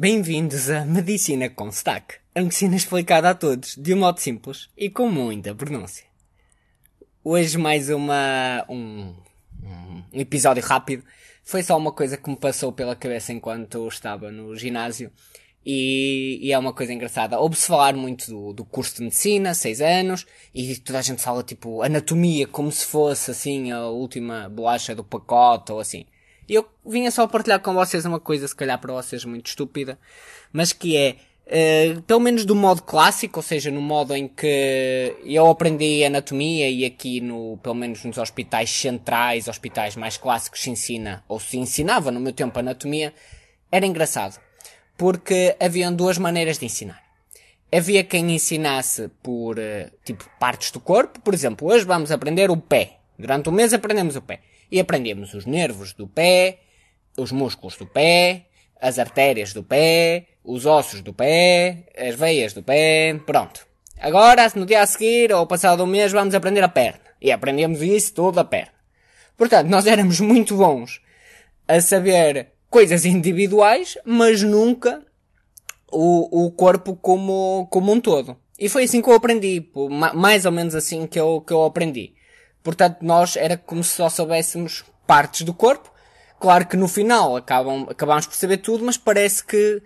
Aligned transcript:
Bem-vindos 0.00 0.70
a 0.70 0.82
Medicina 0.86 1.50
com 1.50 1.68
Stack, 1.68 2.14
a 2.34 2.40
medicina 2.40 2.74
explicada 2.74 3.28
a 3.28 3.34
todos, 3.34 3.76
de 3.76 3.92
um 3.92 3.98
modo 3.98 4.18
simples 4.18 4.70
e 4.74 4.88
com 4.88 5.10
muita 5.10 5.54
pronúncia. 5.54 6.06
Hoje 7.22 7.58
mais 7.58 7.90
uma, 7.90 8.64
um, 8.66 9.14
um 9.62 10.02
episódio 10.18 10.62
rápido. 10.62 11.04
Foi 11.44 11.62
só 11.62 11.76
uma 11.76 11.92
coisa 11.92 12.16
que 12.16 12.30
me 12.30 12.36
passou 12.36 12.72
pela 12.72 12.96
cabeça 12.96 13.30
enquanto 13.34 13.86
estava 13.88 14.32
no 14.32 14.56
ginásio 14.56 15.12
e, 15.66 16.38
e, 16.40 16.50
é 16.50 16.58
uma 16.58 16.72
coisa 16.72 16.94
engraçada. 16.94 17.38
Ouve-se 17.38 17.66
falar 17.66 17.92
muito 17.92 18.30
do, 18.30 18.54
do 18.54 18.64
curso 18.64 18.96
de 18.96 19.02
medicina, 19.02 19.52
6 19.52 19.82
anos, 19.82 20.26
e 20.54 20.76
toda 20.78 21.00
a 21.00 21.02
gente 21.02 21.20
fala 21.20 21.42
tipo 21.42 21.82
anatomia 21.82 22.46
como 22.46 22.72
se 22.72 22.86
fosse 22.86 23.32
assim 23.32 23.70
a 23.70 23.84
última 23.88 24.48
bolacha 24.48 24.94
do 24.94 25.04
pacote 25.04 25.72
ou 25.72 25.78
assim. 25.78 26.06
E 26.50 26.54
eu 26.56 26.68
vinha 26.84 27.12
só 27.12 27.28
partilhar 27.28 27.60
com 27.60 27.72
vocês 27.72 28.04
uma 28.04 28.18
coisa, 28.18 28.48
se 28.48 28.56
calhar 28.56 28.76
para 28.76 28.92
vocês 28.92 29.24
muito 29.24 29.46
estúpida, 29.46 29.96
mas 30.52 30.72
que 30.72 30.96
é, 30.96 31.14
uh, 31.46 32.02
pelo 32.02 32.18
menos 32.18 32.44
do 32.44 32.56
modo 32.56 32.82
clássico, 32.82 33.38
ou 33.38 33.42
seja, 33.42 33.70
no 33.70 33.80
modo 33.80 34.16
em 34.16 34.26
que 34.26 35.14
eu 35.24 35.46
aprendi 35.46 36.02
anatomia 36.02 36.68
e 36.68 36.84
aqui 36.84 37.20
no, 37.20 37.56
pelo 37.62 37.76
menos 37.76 38.02
nos 38.02 38.18
hospitais 38.18 38.68
centrais, 38.68 39.46
hospitais 39.46 39.94
mais 39.94 40.16
clássicos 40.16 40.60
se 40.60 40.70
ensina, 40.70 41.22
ou 41.28 41.38
se 41.38 41.56
ensinava 41.56 42.10
no 42.10 42.18
meu 42.18 42.32
tempo 42.32 42.58
anatomia, 42.58 43.14
era 43.70 43.86
engraçado. 43.86 44.36
Porque 44.98 45.54
haviam 45.60 45.94
duas 45.94 46.18
maneiras 46.18 46.58
de 46.58 46.66
ensinar. 46.66 47.00
Havia 47.72 48.02
quem 48.02 48.28
ensinasse 48.34 49.08
por, 49.22 49.56
uh, 49.56 49.88
tipo, 50.04 50.28
partes 50.40 50.72
do 50.72 50.80
corpo. 50.80 51.20
Por 51.20 51.32
exemplo, 51.32 51.68
hoje 51.68 51.84
vamos 51.84 52.10
aprender 52.10 52.50
o 52.50 52.56
pé. 52.56 52.96
Durante 53.16 53.48
o 53.48 53.52
mês 53.52 53.72
aprendemos 53.72 54.16
o 54.16 54.22
pé 54.22 54.40
e 54.70 54.78
aprendemos 54.78 55.34
os 55.34 55.46
nervos 55.46 55.92
do 55.92 56.06
pé, 56.06 56.60
os 57.16 57.32
músculos 57.32 57.76
do 57.76 57.86
pé, 57.86 58.46
as 58.80 58.98
artérias 58.98 59.52
do 59.52 59.62
pé, 59.62 60.28
os 60.44 60.64
ossos 60.66 61.02
do 61.02 61.12
pé, 61.12 61.86
as 61.96 62.14
veias 62.14 62.52
do 62.52 62.62
pé, 62.62 63.18
pronto. 63.26 63.66
Agora, 64.00 64.50
no 64.54 64.64
dia 64.64 64.82
a 64.82 64.86
seguir, 64.86 65.32
ou 65.32 65.46
passado 65.46 65.84
um 65.84 65.86
mês, 65.86 66.12
vamos 66.12 66.34
aprender 66.34 66.62
a 66.64 66.68
perna. 66.68 67.00
E 67.20 67.30
aprendemos 67.30 67.82
isso 67.82 68.14
tudo 68.14 68.40
a 68.40 68.44
perna. 68.44 68.72
Portanto, 69.36 69.68
nós 69.68 69.86
éramos 69.86 70.20
muito 70.20 70.56
bons 70.56 71.02
a 71.68 71.80
saber 71.80 72.52
coisas 72.70 73.04
individuais, 73.04 73.98
mas 74.04 74.42
nunca 74.42 75.04
o, 75.92 76.46
o 76.46 76.50
corpo 76.50 76.96
como, 76.96 77.66
como 77.70 77.92
um 77.92 78.00
todo. 78.00 78.36
E 78.58 78.68
foi 78.68 78.84
assim 78.84 79.02
que 79.02 79.08
eu 79.08 79.14
aprendi, 79.14 79.70
mais 80.14 80.46
ou 80.46 80.52
menos 80.52 80.74
assim 80.74 81.06
que 81.06 81.18
eu, 81.18 81.40
que 81.40 81.52
eu 81.52 81.64
aprendi. 81.64 82.14
Portanto, 82.62 82.98
nós 83.02 83.36
era 83.36 83.56
como 83.56 83.82
se 83.82 83.94
só 83.94 84.08
soubéssemos 84.08 84.84
partes 85.06 85.42
do 85.42 85.54
corpo. 85.54 85.90
Claro 86.38 86.66
que 86.66 86.76
no 86.76 86.88
final 86.88 87.36
acabam, 87.36 87.86
acabamos 87.88 88.26
por 88.26 88.34
saber 88.34 88.58
tudo, 88.58 88.84
mas 88.84 88.96
parece 88.96 89.44
que, 89.44 89.82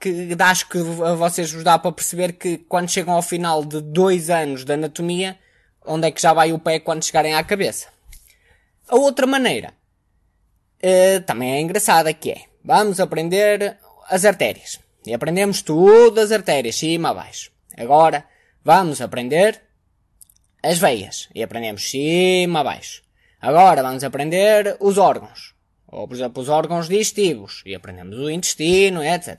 que 0.00 0.36
acho 0.38 0.68
que 0.68 0.78
a 0.78 1.14
vocês 1.14 1.52
vos 1.52 1.64
dá 1.64 1.78
para 1.78 1.92
perceber 1.92 2.32
que 2.32 2.58
quando 2.58 2.90
chegam 2.90 3.14
ao 3.14 3.22
final 3.22 3.64
de 3.64 3.80
dois 3.80 4.30
anos 4.30 4.64
de 4.64 4.72
anatomia, 4.72 5.38
onde 5.84 6.08
é 6.08 6.10
que 6.10 6.20
já 6.20 6.32
vai 6.32 6.52
o 6.52 6.58
pé 6.58 6.78
quando 6.78 7.04
chegarem 7.04 7.34
à 7.34 7.42
cabeça. 7.42 7.88
A 8.88 8.96
outra 8.96 9.26
maneira, 9.26 9.74
uh, 10.82 11.20
também 11.26 11.52
é 11.52 11.60
engraçada, 11.60 12.12
que 12.14 12.30
é, 12.30 12.42
vamos 12.64 13.00
aprender 13.00 13.76
as 14.08 14.24
artérias. 14.24 14.80
E 15.06 15.12
aprendemos 15.12 15.60
tudo 15.62 16.20
as 16.20 16.32
artérias, 16.32 16.76
cima 16.76 17.10
a 17.10 17.14
baixo. 17.14 17.50
Agora, 17.76 18.24
vamos 18.64 19.00
aprender 19.00 19.67
as 20.62 20.78
veias 20.78 21.28
e 21.34 21.42
aprendemos 21.42 21.90
cima 21.90 22.60
a 22.60 22.64
baixo. 22.64 23.02
Agora 23.40 23.82
vamos 23.82 24.02
aprender 24.02 24.76
os 24.80 24.98
órgãos. 24.98 25.54
Ou, 25.86 26.06
por 26.06 26.14
exemplo, 26.14 26.42
os 26.42 26.48
órgãos 26.48 26.88
digestivos. 26.88 27.62
E 27.64 27.74
aprendemos 27.74 28.18
o 28.18 28.30
intestino, 28.30 29.02
etc. 29.02 29.38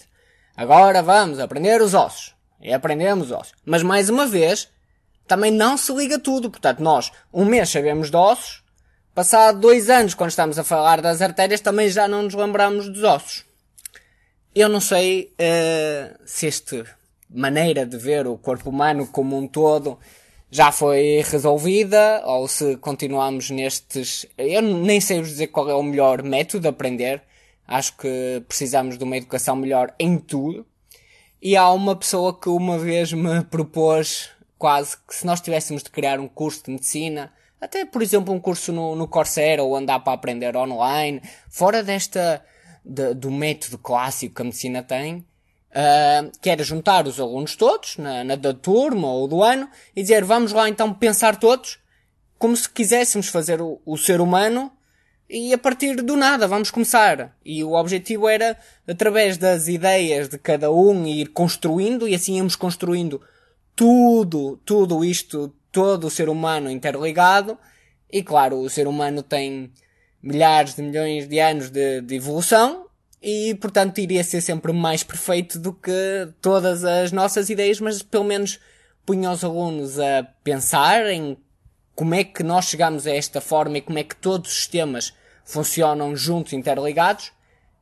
Agora 0.56 1.04
vamos 1.04 1.40
aprender 1.40 1.82
os 1.82 1.94
ossos. 1.94 2.34
E 2.62 2.74
aprendemos 2.74 3.28
os 3.28 3.32
ossos. 3.32 3.54
Mas 3.66 3.84
mais 3.84 4.10
uma 4.10 4.26
vez, 4.26 4.70
também 5.28 5.52
não 5.52 5.78
se 5.78 5.94
liga 5.94 6.18
tudo. 6.18 6.50
Portanto, 6.50 6.82
nós, 6.82 7.12
um 7.34 7.46
mês 7.46 7.70
sabemos 7.70 8.10
de 8.10 8.18
ossos. 8.18 8.64
Passado 9.14 9.60
dois 9.60 9.90
anos, 9.90 10.14
quando 10.14 10.30
estamos 10.30 10.58
a 10.58 10.64
falar 10.64 11.02
das 11.02 11.22
artérias, 11.22 11.62
também 11.62 11.90
já 11.90 12.08
não 12.08 12.24
nos 12.24 12.34
lembramos 12.34 12.88
dos 12.88 13.04
ossos. 13.04 13.44
Eu 14.56 14.70
não 14.70 14.80
sei 14.80 15.34
uh, 15.34 16.20
se 16.26 16.48
esta 16.48 16.86
maneira 17.30 17.86
de 17.86 17.98
ver 17.98 18.26
o 18.26 18.38
corpo 18.38 18.70
humano 18.70 19.06
como 19.08 19.38
um 19.38 19.48
todo 19.48 20.00
já 20.52 20.72
foi 20.72 21.24
resolvida 21.26 22.24
ou 22.26 22.48
se 22.48 22.76
continuamos 22.78 23.50
nestes. 23.50 24.26
Eu 24.38 24.62
nem 24.62 25.00
sei 25.00 25.20
vos 25.20 25.30
dizer 25.30 25.48
qual 25.48 25.70
é 25.70 25.76
o 25.76 25.84
melhor 25.84 26.24
método 26.24 26.64
de 26.64 26.68
aprender. 26.68 27.22
Acho 27.68 27.96
que 27.98 28.44
precisamos 28.48 28.98
de 28.98 29.04
uma 29.04 29.18
educação 29.18 29.56
melhor 29.56 29.94
em 30.00 30.18
tudo. 30.18 30.66
E 31.42 31.56
há 31.56 31.72
uma 31.72 31.96
pessoa 31.96 32.38
que 32.38 32.50
uma 32.50 32.78
vez 32.78 33.14
me 33.14 33.44
propôs 33.44 34.30
quase 34.58 34.98
que 35.08 35.16
se 35.16 35.26
nós 35.26 35.40
tivéssemos 35.40 35.84
de 35.84 35.90
criar 35.90 36.20
um 36.20 36.28
curso 36.28 36.66
de 36.66 36.72
medicina, 36.72 37.32
até 37.62 37.86
por 37.86 38.02
exemplo 38.02 38.34
um 38.34 38.40
curso 38.40 38.74
no, 38.74 38.94
no 38.94 39.08
Coursera 39.08 39.64
ou 39.64 39.76
andar 39.76 40.00
para 40.02 40.14
aprender 40.14 40.58
online, 40.58 41.22
fora 41.50 41.82
desta, 41.82 42.44
de, 42.84 43.14
do 43.14 43.32
método 43.32 43.78
clássico 43.78 44.36
que 44.36 44.42
a 44.42 44.46
medicina 44.46 44.84
tem, 44.84 45.26
uh, 45.72 46.32
que 46.42 46.50
era 46.50 46.64
juntar 46.64 47.08
os 47.08 47.20
alunos 47.20 47.56
todos, 47.56 47.98
na, 47.98 48.24
na 48.24 48.36
da 48.36 48.54
turma 48.54 49.12
ou 49.12 49.28
do 49.28 49.44
ano, 49.44 49.70
e 49.96 50.02
dizer, 50.02 50.24
vamos 50.24 50.52
lá 50.52 50.70
então 50.70 50.94
pensar 50.94 51.38
todos, 51.38 51.80
como 52.38 52.56
se 52.56 52.70
quiséssemos 52.70 53.28
fazer 53.28 53.62
o, 53.62 53.82
o 53.86 53.98
ser 53.98 54.22
humano, 54.22 54.72
e 55.30 55.54
a 55.54 55.58
partir 55.58 55.98
do 55.98 56.18
nada, 56.18 56.48
vamos 56.48 56.72
começar. 56.72 57.38
E 57.46 57.64
o 57.64 57.74
objetivo 57.74 58.28
era, 58.28 58.58
através 58.88 59.38
das 59.38 59.68
ideias 59.68 60.28
de 60.28 60.40
cada 60.40 60.72
um, 60.72 61.06
ir 61.06 61.28
construindo, 61.28 62.08
e 62.08 62.16
assim 62.16 62.38
íamos 62.38 62.56
construindo 62.56 63.22
tudo, 63.76 64.60
tudo 64.66 65.06
isto, 65.06 65.54
todo 65.72 66.08
o 66.08 66.10
ser 66.10 66.30
humano 66.30 66.70
interligado, 66.70 67.58
e 68.12 68.24
claro, 68.24 68.58
o 68.58 68.70
ser 68.70 68.88
humano 68.88 69.22
tem 69.22 69.72
milhares 70.22 70.76
de 70.76 70.82
milhões 70.82 71.28
de 71.28 71.40
anos 71.40 71.70
de, 71.70 72.02
de 72.02 72.16
evolução, 72.16 72.89
e 73.22 73.56
portanto 73.56 74.00
iria 74.00 74.24
ser 74.24 74.42
sempre 74.42 74.72
mais 74.72 75.04
perfeito 75.04 75.60
do 75.60 75.74
que 75.74 76.30
todas 76.42 76.84
as 76.84 77.12
nossas 77.12 77.50
ideias, 77.50 77.80
mas 77.80 78.02
pelo 78.02 78.24
menos 78.24 78.60
punha 79.06 79.32
os 79.32 79.44
alunos 79.44 80.00
a 80.00 80.24
pensar 80.44 81.06
em 81.08 81.38
como 81.96 82.16
é 82.16 82.24
que 82.24 82.44
nós 82.44 82.66
chegamos 82.66 83.06
a 83.06 83.12
esta 83.12 83.42
forma 83.42 83.78
e 83.78 83.82
como 83.82 84.00
é 84.00 84.04
que 84.04 84.16
todos 84.16 84.52
os 84.52 84.58
sistemas 84.58 85.14
funcionam 85.44 86.16
juntos, 86.16 86.54
interligados, 86.54 87.32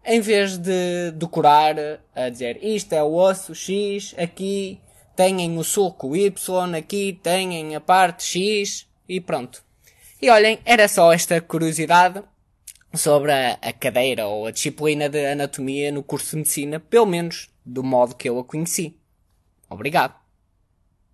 em 0.03 0.21
vez 0.21 0.57
de 0.57 1.11
decorar 1.11 1.75
a 2.15 2.29
dizer 2.29 2.57
isto 2.63 2.93
é 2.93 3.03
o 3.03 3.13
osso 3.13 3.53
X, 3.53 4.15
aqui 4.17 4.79
têm 5.15 5.57
o 5.57 5.63
sulco 5.63 6.15
Y, 6.15 6.75
aqui 6.75 7.19
têm 7.21 7.75
a 7.75 7.81
parte 7.81 8.23
X 8.23 8.87
e 9.07 9.19
pronto. 9.19 9.61
E 10.21 10.29
olhem, 10.29 10.59
era 10.65 10.87
só 10.87 11.11
esta 11.11 11.39
curiosidade 11.41 12.23
sobre 12.93 13.31
a, 13.31 13.53
a 13.61 13.73
cadeira 13.73 14.27
ou 14.27 14.45
a 14.45 14.51
disciplina 14.51 15.09
de 15.09 15.25
anatomia 15.25 15.91
no 15.91 16.03
curso 16.03 16.31
de 16.31 16.37
medicina, 16.37 16.79
pelo 16.79 17.05
menos 17.05 17.49
do 17.65 17.83
modo 17.83 18.15
que 18.15 18.29
eu 18.29 18.39
a 18.39 18.43
conheci. 18.43 18.97
Obrigado. 19.69 20.26